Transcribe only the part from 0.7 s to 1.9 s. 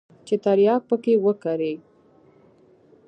پکښې وکري.